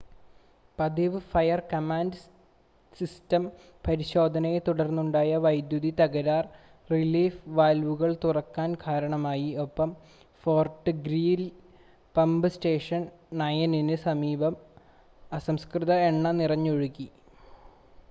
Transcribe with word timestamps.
പതിവ് 0.77 1.19
fire command 1.31 2.19
system 2.93 3.43
പരിശോധനയെത്തുടർന്നുണ്ടായ 3.85 5.35
വൈദ്യുതി 5.37 5.91
തകരാർ 5.99 6.45
റിലീഫ് 6.89 7.41
വാൽവുകൾ 7.49 8.11
തുറക്കാൻ 8.23 8.71
കാരണമായി 8.85 9.49
ഒപ്പം 9.65 9.91
ഫോർട്ട് 10.43 10.93
ഗ്രീലി 11.05 11.47
പമ്പ് 12.15 12.49
സ്റ്റേഷൻ 12.49 13.03
9-ന് 13.41 13.97
സമീപം 14.07 14.55
അസംസ്കൃത 15.31 15.91
എണ്ണ 16.09 16.31
നിറഞ്ഞൊഴുകി 16.39 17.07